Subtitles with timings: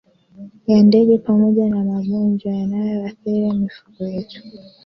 [0.67, 4.41] ya ndege pamoja na Magonjwa yanayoathiri mifugo yetu